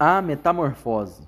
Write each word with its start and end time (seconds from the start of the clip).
A 0.00 0.22
metamorfose. 0.22 1.26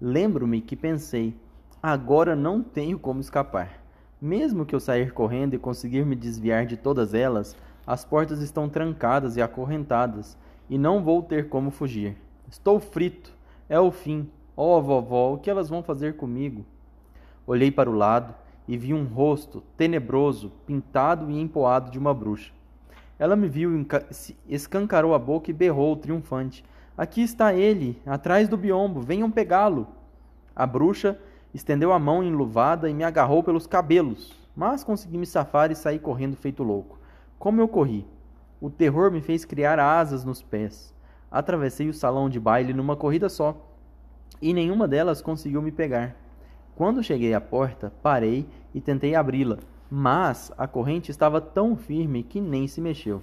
Lembro-me 0.00 0.62
que 0.62 0.74
pensei, 0.74 1.36
agora 1.82 2.34
não 2.34 2.62
tenho 2.62 2.98
como 2.98 3.20
escapar. 3.20 3.78
Mesmo 4.18 4.64
que 4.64 4.74
eu 4.74 4.80
sair 4.80 5.12
correndo 5.12 5.52
e 5.52 5.58
conseguir 5.58 6.06
me 6.06 6.16
desviar 6.16 6.64
de 6.64 6.78
todas 6.78 7.12
elas, 7.12 7.54
as 7.86 8.06
portas 8.06 8.40
estão 8.40 8.70
trancadas 8.70 9.36
e 9.36 9.42
acorrentadas, 9.42 10.34
e 10.66 10.78
não 10.78 11.04
vou 11.04 11.22
ter 11.22 11.50
como 11.50 11.70
fugir. 11.70 12.16
Estou 12.50 12.80
frito. 12.80 13.34
É 13.68 13.78
o 13.78 13.90
fim. 13.90 14.30
Oh, 14.56 14.80
vovó, 14.80 15.34
o 15.34 15.38
que 15.38 15.50
elas 15.50 15.68
vão 15.68 15.82
fazer 15.82 16.16
comigo? 16.16 16.64
Olhei 17.46 17.70
para 17.70 17.90
o 17.90 17.94
lado 17.94 18.34
e 18.66 18.78
vi 18.78 18.94
um 18.94 19.04
rosto 19.04 19.62
tenebroso, 19.76 20.50
pintado 20.64 21.30
e 21.30 21.38
empoado 21.38 21.90
de 21.90 21.98
uma 21.98 22.14
bruxa. 22.14 22.50
Ela 23.18 23.36
me 23.36 23.46
viu, 23.46 23.86
escancarou 24.48 25.14
a 25.14 25.18
boca 25.18 25.50
e 25.50 25.54
berrou 25.54 25.94
triunfante: 25.96 26.64
Aqui 26.96 27.20
está 27.22 27.52
ele, 27.52 28.00
atrás 28.06 28.48
do 28.48 28.56
biombo, 28.56 29.02
venham 29.02 29.30
pegá-lo. 29.30 29.86
A 30.54 30.66
bruxa 30.66 31.18
estendeu 31.52 31.92
a 31.92 31.98
mão 31.98 32.22
enluvada 32.22 32.88
e 32.88 32.94
me 32.94 33.04
agarrou 33.04 33.42
pelos 33.42 33.66
cabelos, 33.66 34.32
mas 34.56 34.82
consegui 34.82 35.18
me 35.18 35.26
safar 35.26 35.70
e 35.70 35.74
sair 35.74 35.98
correndo 35.98 36.36
feito 36.36 36.62
louco. 36.62 36.98
Como 37.38 37.60
eu 37.60 37.68
corri! 37.68 38.06
O 38.58 38.70
terror 38.70 39.10
me 39.10 39.20
fez 39.20 39.44
criar 39.44 39.78
asas 39.78 40.24
nos 40.24 40.40
pés. 40.40 40.94
Atravessei 41.30 41.88
o 41.90 41.94
salão 41.94 42.30
de 42.30 42.40
baile 42.40 42.72
numa 42.72 42.96
corrida 42.96 43.28
só, 43.28 43.54
e 44.40 44.54
nenhuma 44.54 44.88
delas 44.88 45.20
conseguiu 45.20 45.60
me 45.60 45.70
pegar. 45.70 46.16
Quando 46.74 47.02
cheguei 47.02 47.34
à 47.34 47.40
porta, 47.40 47.92
parei 48.02 48.46
e 48.74 48.80
tentei 48.80 49.14
abri-la, 49.14 49.58
mas 49.90 50.50
a 50.56 50.66
corrente 50.66 51.10
estava 51.10 51.42
tão 51.42 51.76
firme 51.76 52.22
que 52.22 52.40
nem 52.40 52.66
se 52.66 52.80
mexeu. 52.80 53.20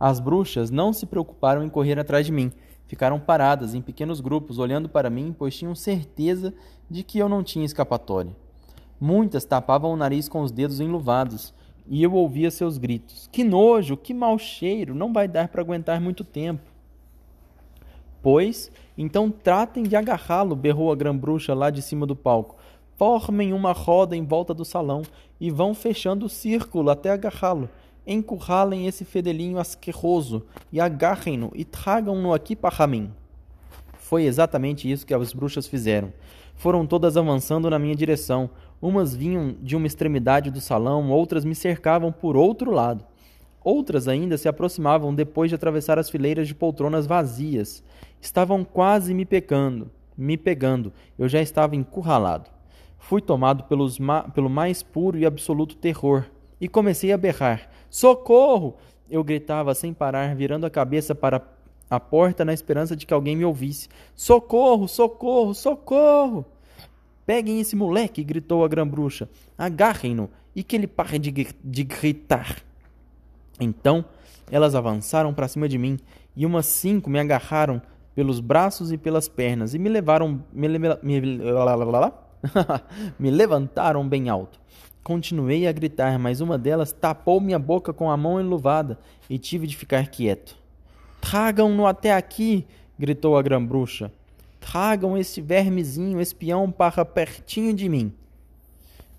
As 0.00 0.20
bruxas 0.20 0.70
não 0.70 0.92
se 0.92 1.04
preocuparam 1.04 1.62
em 1.62 1.68
correr 1.68 1.98
atrás 1.98 2.24
de 2.24 2.32
mim. 2.32 2.50
Ficaram 2.86 3.18
paradas 3.18 3.74
em 3.74 3.80
pequenos 3.80 4.20
grupos, 4.20 4.58
olhando 4.58 4.88
para 4.88 5.10
mim, 5.10 5.34
pois 5.36 5.56
tinham 5.56 5.74
certeza 5.74 6.54
de 6.88 7.02
que 7.02 7.18
eu 7.18 7.28
não 7.28 7.42
tinha 7.42 7.64
escapatória. 7.64 8.34
Muitas 9.00 9.44
tapavam 9.44 9.92
o 9.92 9.96
nariz 9.96 10.28
com 10.28 10.42
os 10.42 10.52
dedos 10.52 10.80
enluvados, 10.80 11.52
e 11.86 12.02
eu 12.02 12.12
ouvia 12.14 12.50
seus 12.50 12.78
gritos: 12.78 13.28
Que 13.32 13.44
nojo, 13.44 13.96
que 13.96 14.14
mau 14.14 14.38
cheiro, 14.38 14.94
não 14.94 15.12
vai 15.12 15.28
dar 15.28 15.48
para 15.48 15.62
aguentar 15.62 16.00
muito 16.00 16.24
tempo. 16.24 16.62
Pois, 18.22 18.70
então 18.96 19.30
tratem 19.30 19.82
de 19.82 19.96
agarrá-lo, 19.96 20.56
berrou 20.56 20.90
a 20.90 20.96
grã-bruxa 20.96 21.52
lá 21.52 21.68
de 21.68 21.82
cima 21.82 22.06
do 22.06 22.16
palco. 22.16 22.56
Formem 22.96 23.52
uma 23.52 23.72
roda 23.72 24.16
em 24.16 24.24
volta 24.24 24.54
do 24.54 24.64
salão 24.64 25.02
e 25.40 25.50
vão 25.50 25.74
fechando 25.74 26.26
o 26.26 26.28
círculo 26.28 26.88
até 26.88 27.10
agarrá-lo. 27.10 27.68
Encurralem 28.06 28.86
esse 28.86 29.04
fedelinho 29.04 29.58
asqueroso 29.58 30.44
e 30.70 30.80
agarrem-no 30.80 31.50
e 31.54 31.64
tragam-no 31.64 32.34
aqui 32.34 32.54
para 32.54 32.86
mim. 32.86 33.10
Foi 33.98 34.24
exatamente 34.24 34.90
isso 34.90 35.06
que 35.06 35.14
as 35.14 35.32
bruxas 35.32 35.66
fizeram. 35.66 36.12
Foram 36.54 36.86
todas 36.86 37.16
avançando 37.16 37.70
na 37.70 37.78
minha 37.78 37.96
direção. 37.96 38.50
Umas 38.80 39.14
vinham 39.14 39.56
de 39.60 39.74
uma 39.74 39.86
extremidade 39.86 40.50
do 40.50 40.60
salão, 40.60 41.10
outras 41.10 41.44
me 41.44 41.54
cercavam 41.54 42.12
por 42.12 42.36
outro 42.36 42.70
lado. 42.70 43.04
Outras 43.62 44.06
ainda 44.06 44.36
se 44.36 44.46
aproximavam 44.46 45.14
depois 45.14 45.48
de 45.48 45.54
atravessar 45.54 45.98
as 45.98 46.10
fileiras 46.10 46.46
de 46.46 46.54
poltronas 46.54 47.06
vazias. 47.06 47.82
Estavam 48.20 48.62
quase 48.62 49.14
me 49.14 49.24
pecando, 49.24 49.90
me 50.16 50.36
pegando. 50.36 50.92
Eu 51.18 51.26
já 51.26 51.40
estava 51.40 51.74
encurralado. 51.74 52.50
Fui 52.98 53.22
tomado 53.22 53.64
pelos 53.64 53.98
ma 53.98 54.22
pelo 54.22 54.50
mais 54.50 54.82
puro 54.82 55.18
e 55.18 55.24
absoluto 55.24 55.76
terror 55.76 56.24
e 56.60 56.68
comecei 56.68 57.12
a 57.12 57.18
berrar: 57.18 57.68
Socorro! 57.94 58.74
Eu 59.08 59.22
gritava 59.22 59.72
sem 59.72 59.94
parar, 59.94 60.34
virando 60.34 60.66
a 60.66 60.70
cabeça 60.70 61.14
para 61.14 61.40
a 61.88 62.00
porta 62.00 62.44
na 62.44 62.52
esperança 62.52 62.96
de 62.96 63.06
que 63.06 63.14
alguém 63.14 63.36
me 63.36 63.44
ouvisse. 63.44 63.88
Socorro, 64.16 64.88
socorro, 64.88 65.54
socorro! 65.54 66.44
Peguem 67.24 67.60
esse 67.60 67.76
moleque! 67.76 68.24
gritou 68.24 68.64
a 68.64 68.68
grã-bruxa. 68.68 69.28
Agarrem-no 69.56 70.28
e 70.56 70.64
que 70.64 70.74
ele 70.74 70.88
pare 70.88 71.20
de, 71.20 71.46
de 71.62 71.84
gritar. 71.84 72.64
Então 73.60 74.04
elas 74.50 74.74
avançaram 74.74 75.32
para 75.32 75.46
cima 75.46 75.68
de 75.68 75.78
mim 75.78 76.00
e 76.34 76.44
umas 76.44 76.66
cinco 76.66 77.08
me 77.08 77.20
agarraram 77.20 77.80
pelos 78.12 78.40
braços 78.40 78.90
e 78.90 78.98
pelas 78.98 79.28
pernas 79.28 79.72
e 79.72 79.78
me 79.78 79.88
levaram. 79.88 80.42
Me, 80.52 80.68
me, 80.68 80.88
me, 81.00 81.20
me 83.20 83.30
levantaram 83.30 84.08
bem 84.08 84.28
alto. 84.28 84.58
Continuei 85.04 85.66
a 85.66 85.72
gritar, 85.72 86.18
mas 86.18 86.40
uma 86.40 86.56
delas 86.56 86.90
tapou 86.90 87.38
minha 87.38 87.58
boca 87.58 87.92
com 87.92 88.10
a 88.10 88.16
mão 88.16 88.40
enluvada 88.40 88.98
e 89.28 89.38
tive 89.38 89.66
de 89.66 89.76
ficar 89.76 90.08
quieto. 90.08 90.56
Tragam-no 91.20 91.86
até 91.86 92.14
aqui! 92.14 92.66
gritou 92.98 93.36
a 93.36 93.42
grã-bruxa. 93.42 94.10
Tragam 94.58 95.18
esse 95.18 95.42
vermezinho 95.42 96.22
espião 96.22 96.70
para 96.70 97.04
pertinho 97.04 97.74
de 97.74 97.86
mim. 97.86 98.14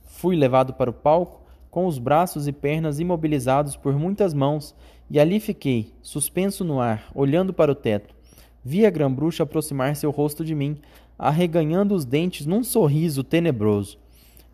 Fui 0.07 0.35
levado 0.35 0.73
para 0.73 0.89
o 0.89 0.93
palco, 0.93 1.43
com 1.69 1.85
os 1.85 1.99
braços 1.99 2.47
e 2.47 2.51
pernas 2.51 2.99
imobilizados 2.99 3.75
por 3.75 3.93
muitas 3.93 4.33
mãos, 4.33 4.73
e 5.07 5.19
ali 5.19 5.39
fiquei, 5.39 5.93
suspenso 6.01 6.63
no 6.63 6.81
ar, 6.81 7.11
olhando 7.13 7.53
para 7.53 7.71
o 7.71 7.75
teto. 7.75 8.15
Vi 8.63 8.87
a 8.87 8.89
grã-bruxa 8.89 9.43
aproximar 9.43 9.95
seu 9.95 10.09
rosto 10.09 10.43
de 10.43 10.55
mim, 10.55 10.79
arreganhando 11.19 11.93
os 11.93 12.05
dentes 12.05 12.47
num 12.47 12.63
sorriso 12.63 13.23
tenebroso. 13.23 14.03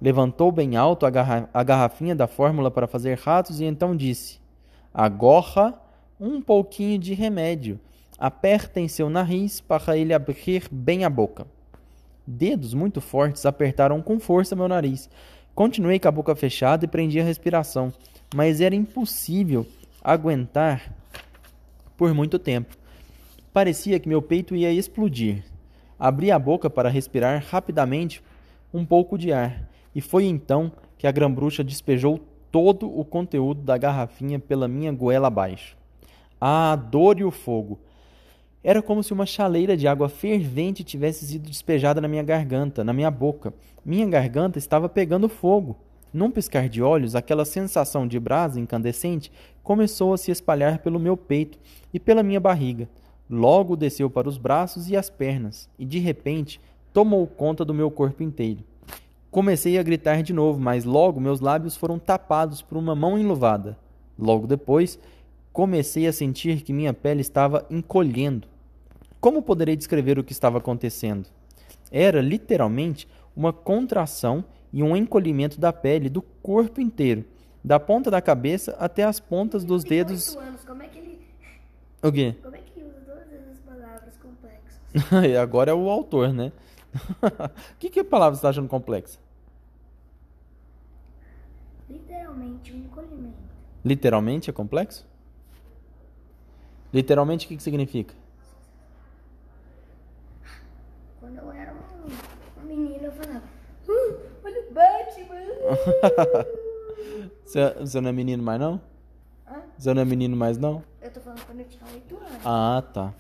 Levantou 0.02 0.52
bem 0.52 0.76
alto 0.76 1.06
a, 1.06 1.12
garra 1.12 1.48
a 1.54 1.64
garrafinha 1.64 2.16
da 2.16 2.26
fórmula 2.26 2.72
para 2.72 2.88
fazer 2.88 3.20
ratos 3.20 3.62
e 3.62 3.66
então 3.66 3.96
disse: 3.96 4.40
Agora 4.92 5.80
um 6.20 6.42
pouquinho 6.42 6.98
de 6.98 7.14
remédio. 7.14 7.80
Aperta 8.18 8.80
em 8.80 8.88
seu 8.88 9.10
nariz 9.10 9.62
para 9.62 9.96
ele 9.96 10.14
abrir 10.14 10.68
bem 10.72 11.06
a 11.06 11.10
boca. 11.10 11.46
Dedos 12.26 12.74
muito 12.74 13.00
fortes 13.00 13.46
apertaram 13.46 14.02
com 14.02 14.20
força 14.20 14.56
meu 14.56 14.68
nariz. 14.68 15.08
Continuei 15.54 16.00
com 16.00 16.08
a 16.08 16.12
boca 16.12 16.36
fechada 16.36 16.86
e 16.86 16.88
prendi 16.88 17.20
a 17.20 17.24
respiração, 17.24 17.94
mas 18.34 18.62
era 18.62 18.76
impossível 18.76 19.66
aguentar 20.04 20.94
por 21.98 22.14
muito 22.14 22.40
tempo. 22.40 22.76
Parecia 23.54 24.00
que 24.00 24.10
meu 24.10 24.22
peito 24.22 24.56
ia 24.56 24.72
explodir. 24.72 25.44
Abri 26.00 26.32
a 26.32 26.40
boca 26.40 26.70
para 26.70 26.90
respirar 26.90 27.44
rapidamente 27.50 28.24
um 28.74 28.86
pouco 28.86 29.18
de 29.18 29.34
ar 29.34 29.71
e 29.94 30.02
foi 30.02 30.26
então 30.26 30.72
que 30.98 31.08
a 31.08 31.12
grã-bruxa 31.12 31.64
despejou 31.64 32.20
todo 32.52 32.88
o 32.88 33.04
conteúdo 33.06 33.62
da 33.62 33.78
garrafinha 33.78 34.40
pela 34.40 34.68
minha 34.68 34.92
goela 34.92 35.28
abaixo. 35.28 35.78
Ah, 36.40 36.74
a 36.74 36.76
dor 36.76 37.20
e 37.20 37.24
o 37.24 37.32
fogo! 37.32 37.80
Era 38.64 38.82
como 38.82 39.02
se 39.02 39.12
uma 39.12 39.26
chaleira 39.26 39.76
de 39.76 39.88
água 39.88 40.08
fervente 40.08 40.84
tivesse 40.84 41.26
sido 41.26 41.50
despejada 41.50 42.00
na 42.00 42.08
minha 42.08 42.22
garganta, 42.22 42.84
na 42.84 42.94
minha 42.94 43.10
boca. 43.10 43.54
Minha 43.84 44.08
garganta 44.08 44.60
estava 44.60 44.88
pegando 44.88 45.28
fogo. 45.28 45.78
Num 46.14 46.30
piscar 46.30 46.70
de 46.70 46.82
olhos, 46.82 47.16
aquela 47.16 47.46
sensação 47.46 48.08
de 48.08 48.20
brasa 48.20 48.60
incandescente 48.60 49.32
começou 49.64 50.14
a 50.14 50.18
se 50.18 50.30
espalhar 50.30 50.80
pelo 50.80 51.00
meu 51.00 51.18
peito 51.18 51.58
e 51.92 52.00
pela 52.00 52.22
minha 52.22 52.40
barriga. 52.40 52.88
Logo 53.30 53.76
desceu 53.76 54.10
para 54.10 54.30
os 54.30 54.38
braços 54.38 54.90
e 54.90 54.98
as 54.98 55.10
pernas, 55.10 55.70
e 55.80 55.86
de 55.86 56.00
repente 56.00 56.60
tomou 56.92 57.26
conta 57.26 57.64
do 57.64 57.74
meu 57.74 57.90
corpo 57.90 58.22
inteiro. 58.22 58.64
Comecei 59.32 59.80
a 59.80 59.84
gritar 59.84 60.22
de 60.22 60.34
novo, 60.34 60.60
mas 60.60 60.84
logo 60.84 61.22
meus 61.22 61.40
lábios 61.40 61.78
foram 61.78 61.98
tapados 61.98 62.62
por 62.62 62.78
uma 62.78 62.94
mão 62.94 63.18
enluvada. 63.18 63.78
Logo 64.20 64.46
depois, 64.46 65.00
comecei 65.54 66.06
a 66.06 66.12
sentir 66.12 66.62
que 66.64 66.74
minha 66.74 66.94
pele 66.94 67.22
estava 67.22 67.66
encolhendo. 67.70 68.46
Como 69.22 69.42
poderei 69.42 69.78
descrever 69.78 70.20
o 70.20 70.24
que 70.24 70.34
estava 70.34 70.58
acontecendo? 70.58 71.30
Era 71.90 72.22
literalmente 72.22 73.08
uma 73.34 73.54
contração 73.54 74.44
e 74.74 74.84
um 74.84 74.98
encolhimento 74.98 75.58
da 75.62 75.72
pele 75.72 76.10
do 76.10 76.22
corpo 76.22 76.82
inteiro, 76.82 77.24
da 77.64 77.80
ponta 77.80 78.12
da 78.12 78.22
cabeça 78.22 78.76
até 78.80 79.06
as 79.06 79.22
pontas 79.22 79.64
dos 79.64 79.86
dedos. 79.86 80.36
Anos, 80.36 80.66
como 80.66 80.84
é 80.84 80.88
que 80.88 81.00
ele... 81.00 81.22
O 82.04 82.12
quê? 82.12 82.36
Como 82.44 82.56
é 82.56 82.60
que 82.60 82.80
ele 82.80 82.90
usa 82.90 83.00
todas 83.06 83.32
essas 83.32 83.60
palavras 83.60 84.14
complexas? 84.18 85.38
Agora 85.42 85.72
é 85.72 85.74
o 85.74 85.90
autor, 85.90 86.34
né? 86.34 86.52
O 87.74 87.80
que, 87.80 87.90
que 87.90 88.04
palavra 88.04 88.36
você 88.36 88.40
está 88.40 88.50
achando 88.50 88.68
complexa? 88.68 89.18
Literalmente 92.32 92.74
um 92.74 92.78
encolhimento. 92.78 93.38
Literalmente 93.84 94.50
é 94.50 94.54
complexo? 94.54 95.06
Literalmente 96.94 97.46
o 97.46 97.50
que, 97.50 97.58
que 97.58 97.64
significa? 97.64 98.14
Quando 101.20 101.38
eu 101.38 101.52
era 101.52 101.74
uma, 101.74 102.66
menina, 102.66 103.04
eu 103.04 103.12
falava: 103.12 103.44
uh, 103.88 104.20
Olha 104.44 104.62
o 104.62 104.74
Batman! 104.74 105.42
você, 107.44 107.74
você 107.80 108.02
não 108.02 108.10
é 108.10 108.14
menino 108.14 108.44
mais 108.44 108.60
não? 108.60 108.82
Hã? 109.48 109.62
Você 109.78 109.94
não 109.94 110.02
é 110.02 110.06
menino 110.06 110.36
mais 110.38 110.58
não? 110.58 110.84
Eu 111.02 111.12
tô 111.12 111.20
falando 111.20 111.46
quando 111.46 111.60
eu 111.60 111.66
tinha 111.66 111.84
8 111.94 112.18
anos. 112.18 112.46
Ah, 112.46 112.84
tá. 112.94 113.14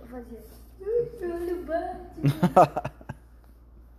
Eu 0.00 0.06
fazia: 0.06 0.38
uh, 0.80 0.84
Olha 1.22 1.54
o 1.54 1.64
Batman! 1.64 2.92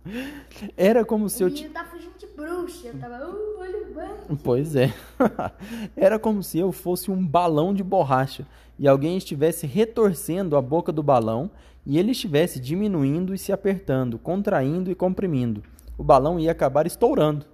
Era 0.76 1.04
como 1.04 1.28
se 1.28 1.42
o 1.42 1.48
eu. 1.48 1.52
menino 1.52 1.72
tá 1.74 1.84
fugindo 1.84 2.15
bruxa. 2.36 2.88
Eu 2.88 2.98
tava, 2.98 3.26
uh, 3.26 3.58
olha 3.58 3.78
o 3.78 3.86
Bud. 3.86 4.42
Pois 4.42 4.76
é. 4.76 4.92
Era 5.96 6.18
como 6.18 6.42
se 6.42 6.58
eu 6.58 6.70
fosse 6.70 7.10
um 7.10 7.26
balão 7.26 7.72
de 7.72 7.82
borracha 7.82 8.46
e 8.78 8.86
alguém 8.86 9.16
estivesse 9.16 9.66
retorcendo 9.66 10.56
a 10.56 10.62
boca 10.62 10.92
do 10.92 11.02
balão 11.02 11.50
e 11.84 11.98
ele 11.98 12.12
estivesse 12.12 12.60
diminuindo 12.60 13.34
e 13.34 13.38
se 13.38 13.52
apertando, 13.52 14.18
contraindo 14.18 14.90
e 14.90 14.94
comprimindo. 14.94 15.62
O 15.96 16.04
balão 16.04 16.38
ia 16.38 16.52
acabar 16.52 16.86
estourando. 16.86 17.46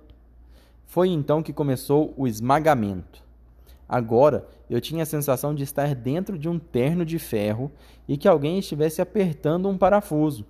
Foi 0.86 1.08
então 1.08 1.42
que 1.42 1.52
começou 1.52 2.12
o 2.16 2.26
esmagamento. 2.26 3.22
Agora 3.88 4.48
eu 4.68 4.80
tinha 4.80 5.02
a 5.02 5.06
sensação 5.06 5.54
de 5.54 5.62
estar 5.62 5.94
dentro 5.94 6.38
de 6.38 6.48
um 6.48 6.58
terno 6.58 7.04
de 7.04 7.18
ferro 7.18 7.70
e 8.08 8.16
que 8.16 8.26
alguém 8.26 8.58
estivesse 8.58 9.00
apertando 9.00 9.68
um 9.68 9.76
parafuso. 9.76 10.46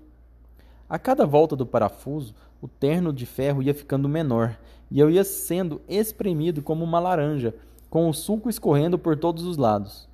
A 0.93 0.99
cada 0.99 1.25
volta 1.25 1.57
do 1.57 1.65
parafuso, 1.65 2.35
o 2.61 2.69
terno 2.69 3.15
de 3.15 3.25
ferro 3.25 3.63
ia 3.63 3.73
ficando 3.73 4.11
menor 4.11 4.59
e 4.91 5.01
eu 5.01 5.09
ia 5.09 5.25
sendo 5.25 5.81
espremido 5.89 6.61
como 6.61 6.85
uma 6.85 7.01
laranja, 7.01 7.55
com 7.89 8.11
o 8.11 8.13
suco 8.13 8.51
escorrendo 8.51 8.99
por 8.99 9.17
todos 9.17 9.47
os 9.47 9.57
lados. 9.57 10.07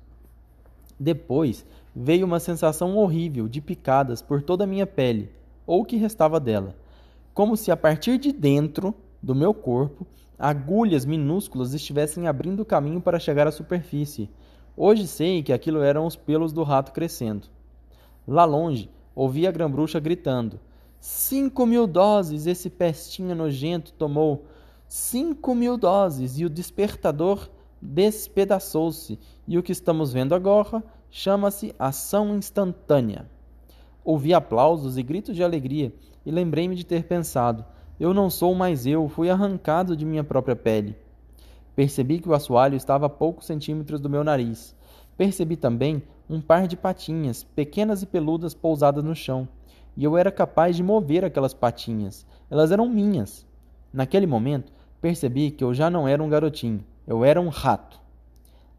Depois 0.97 1.65
veio 1.93 2.25
uma 2.25 2.39
sensação 2.39 2.95
horrível 2.95 3.49
de 3.49 3.59
picadas 3.59 4.21
por 4.21 4.41
toda 4.41 4.63
a 4.63 4.67
minha 4.67 4.87
pele, 4.87 5.29
ou 5.67 5.81
o 5.81 5.85
que 5.85 5.97
restava 5.97 6.39
dela, 6.39 6.73
como 7.33 7.57
se 7.57 7.71
a 7.71 7.75
partir 7.75 8.17
de 8.17 8.31
dentro 8.31 8.95
do 9.21 9.35
meu 9.35 9.53
corpo 9.53 10.07
agulhas 10.39 11.03
minúsculas 11.03 11.73
estivessem 11.73 12.25
abrindo 12.25 12.63
caminho 12.63 13.01
para 13.01 13.19
chegar 13.19 13.45
à 13.45 13.51
superfície. 13.51 14.29
Hoje 14.77 15.07
sei 15.07 15.43
que 15.43 15.51
aquilo 15.51 15.81
eram 15.81 16.05
os 16.05 16.15
pelos 16.15 16.53
do 16.53 16.63
rato 16.63 16.93
crescendo. 16.93 17.47
Lá 18.25 18.45
longe, 18.45 18.89
ouvi 19.13 19.45
a 19.45 19.51
grã-bruxa 19.51 19.99
gritando: 19.99 20.57
Cinco 20.99 21.65
mil 21.65 21.87
doses 21.87 22.45
esse 22.45 22.69
pestinha 22.69 23.33
nojento 23.33 23.93
tomou! 23.93 24.45
Cinco 24.87 25.55
mil 25.55 25.77
doses! 25.77 26.37
E 26.39 26.45
o 26.45 26.49
despertador 26.49 27.49
despedaçou-se, 27.81 29.17
e 29.47 29.57
o 29.57 29.63
que 29.63 29.71
estamos 29.71 30.11
vendo 30.11 30.35
agora 30.35 30.83
chama-se 31.09 31.73
ação 31.79 32.35
instantânea. 32.35 33.29
Ouvi 34.03 34.33
aplausos 34.33 34.97
e 34.97 35.03
gritos 35.03 35.35
de 35.35 35.43
alegria, 35.43 35.93
e 36.25 36.31
lembrei-me 36.31 36.75
de 36.75 36.85
ter 36.85 37.05
pensado: 37.05 37.63
eu 37.99 38.13
não 38.13 38.29
sou 38.29 38.53
mais 38.53 38.85
eu, 38.85 39.07
fui 39.07 39.29
arrancado 39.29 39.95
de 39.95 40.05
minha 40.05 40.23
própria 40.23 40.55
pele. 40.55 40.97
Percebi 41.75 42.19
que 42.19 42.27
o 42.27 42.33
assoalho 42.33 42.75
estava 42.75 43.05
a 43.05 43.09
poucos 43.09 43.45
centímetros 43.45 44.01
do 44.01 44.09
meu 44.09 44.23
nariz. 44.23 44.75
Percebi 45.17 45.55
também 45.55 46.03
um 46.29 46.41
par 46.41 46.67
de 46.67 46.77
patinhas, 46.77 47.43
pequenas 47.43 48.01
e 48.01 48.05
peludas, 48.05 48.53
pousadas 48.53 49.03
no 49.03 49.15
chão, 49.15 49.47
e 49.99 50.05
eu 50.05 50.17
era 50.17 50.31
capaz 50.31 50.77
de 50.77 50.81
mover 50.81 51.25
aquelas 51.25 51.53
patinhas. 51.53 52.25
Elas 52.49 52.71
eram 52.71 52.87
minhas. 52.87 53.45
Naquele 53.91 54.25
momento, 54.25 54.71
percebi 55.01 55.51
que 55.51 55.61
eu 55.61 55.73
já 55.73 55.89
não 55.89 56.07
era 56.07 56.23
um 56.23 56.29
garotinho, 56.29 56.85
eu 57.05 57.25
era 57.25 57.41
um 57.41 57.49
rato. 57.49 57.99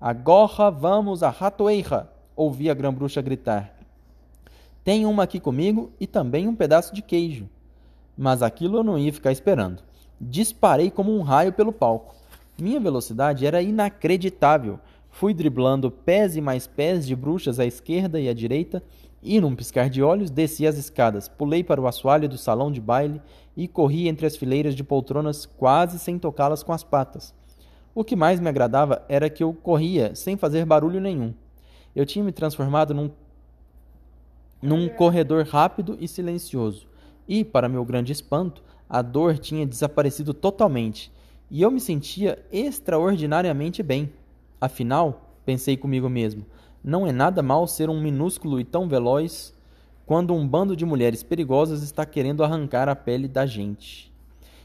Agora 0.01 0.71
vamos 0.71 1.23
à 1.23 1.29
ratoeira! 1.29 2.11
ouvi 2.35 2.71
a 2.71 2.75
grã-bruxa 2.75 3.21
gritar. 3.21 3.71
Tem 4.83 5.05
uma 5.05 5.25
aqui 5.25 5.39
comigo 5.39 5.93
e 6.01 6.07
também 6.07 6.49
um 6.49 6.55
pedaço 6.55 6.95
de 6.95 7.03
queijo. 7.03 7.47
Mas 8.17 8.43
aquilo 8.43 8.79
eu 8.79 8.83
não 8.83 8.99
ia 8.99 9.13
ficar 9.13 9.31
esperando. 9.31 9.83
Disparei 10.19 10.91
como 10.91 11.15
um 11.15 11.21
raio 11.21 11.53
pelo 11.53 11.71
palco. 11.71 12.15
Minha 12.59 12.81
velocidade 12.81 13.45
era 13.45 13.61
inacreditável. 13.61 14.81
Fui 15.11 15.35
driblando 15.35 15.91
pés 15.91 16.35
e 16.35 16.41
mais 16.41 16.67
pés 16.67 17.07
de 17.07 17.15
bruxas 17.15 17.61
à 17.61 17.67
esquerda 17.67 18.19
e 18.19 18.27
à 18.27 18.33
direita, 18.33 18.83
e 19.23 19.41
num 19.41 19.55
piscar 19.55 19.91
de 19.91 20.03
olhos 20.03 20.31
desci 20.31 20.67
as 20.67 20.79
escadas, 20.79 21.29
pulei 21.29 21.63
para 21.63 21.81
o 21.81 21.87
assoalho 21.87 22.29
do 22.29 22.39
salão 22.39 22.73
de 22.73 22.81
baile 22.81 23.21
e 23.57 23.69
corri 23.69 24.09
entre 24.09 24.27
as 24.27 24.37
fileiras 24.37 24.75
de 24.75 24.83
poltronas 24.83 25.45
quase 25.45 25.99
sem 25.99 26.19
tocá-las 26.19 26.63
com 26.63 26.73
as 26.73 26.83
patas. 26.83 27.35
O 27.95 28.05
que 28.05 28.17
mais 28.17 28.41
me 28.41 28.49
agradava 28.49 29.05
era 29.09 29.29
que 29.29 29.43
eu 29.43 29.53
corria 29.53 30.15
sem 30.15 30.37
fazer 30.37 30.65
barulho 30.65 31.01
nenhum. 31.01 31.35
Eu 31.95 32.07
tinha 32.07 32.25
me 32.25 32.33
transformado 32.33 32.95
num, 32.95 33.11
num 34.63 34.89
corredor 34.89 35.45
rápido 35.45 35.97
e 36.01 36.07
silencioso, 36.07 36.87
e, 37.29 37.45
para 37.45 37.69
meu 37.69 37.85
grande 37.85 38.13
espanto, 38.13 38.63
a 38.89 39.03
dor 39.03 39.39
tinha 39.39 39.67
desaparecido 39.67 40.33
totalmente, 40.33 41.13
e 41.51 41.63
eu 41.63 41.71
me 41.71 41.81
sentia 41.81 42.39
extraordinariamente 42.53 43.83
bem. 43.83 44.13
Afinal, 44.61 45.35
pensei 45.45 45.77
comigo 45.77 46.09
mesmo, 46.09 46.47
não 46.83 47.07
é 47.07 47.13
nada 47.13 47.43
mal 47.43 47.67
ser 47.67 47.91
um 47.91 48.01
minúsculo 48.01 48.61
e 48.61 48.65
tão 48.65 48.89
veloz 48.89 49.55
quando 50.07 50.35
um 50.35 50.47
bando 50.47 50.75
de 50.75 50.85
mulheres 50.85 51.23
perigosas 51.23 51.83
está 51.83 52.05
querendo 52.05 52.43
arrancar 52.43 52.89
a 52.89 52.97
pele 52.97 53.29
da 53.29 53.47
gente. 53.47 54.13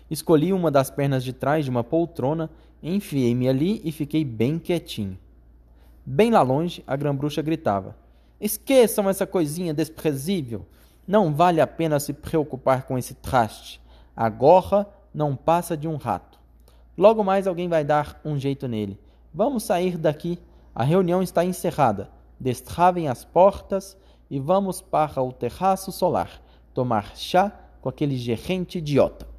Escolhi 0.10 0.54
uma 0.54 0.70
das 0.70 0.90
pernas 0.90 1.24
de 1.24 1.34
trás 1.34 1.66
de 1.66 1.72
uma 1.72 1.84
poltrona 1.84 2.50
Enfiei-me 2.88 3.50
ali 3.50 3.82
e 3.84 3.92
fiquei 3.92 4.24
bem 4.24 4.60
quietinho. 4.60 5.18
Bem 6.06 6.30
lá 6.30 6.44
longe, 6.44 6.84
a 6.86 6.96
grã-bruxa 6.96 7.42
gritava: 7.42 7.96
Esqueçam 8.40 9.10
essa 9.10 9.26
coisinha 9.26 9.74
desprezível! 9.74 10.68
Não 11.08 11.34
vale 11.34 11.60
a 11.60 11.66
pena 11.66 12.00
se 12.00 12.14
preocupar 12.14 12.84
com 12.84 12.96
esse 12.96 13.16
traste. 13.16 13.82
A 14.16 14.30
gorra 14.30 14.88
não 15.12 15.36
passa 15.36 15.76
de 15.76 15.88
um 15.88 15.96
rato. 15.96 16.40
Logo 16.96 17.24
mais 17.24 17.48
alguém 17.48 17.68
vai 17.68 17.84
dar 17.84 18.22
um 18.24 18.38
jeito 18.38 18.68
nele. 18.68 19.00
Vamos 19.34 19.64
sair 19.64 19.98
daqui. 19.98 20.38
A 20.75 20.83
reunião 20.83 21.24
está 21.24 21.45
encerrada. 21.45 22.10
Destravem 22.38 23.07
as 23.07 23.24
portas 23.24 23.95
e 24.30 24.42
vamos 24.42 24.81
para 24.81 25.22
o 25.24 25.31
terraço 25.31 25.89
solar 25.89 26.42
tomar 26.74 27.16
chá 27.16 27.50
com 27.81 27.88
aquele 27.88 28.18
gerente 28.18 28.80
idiota. 28.80 29.35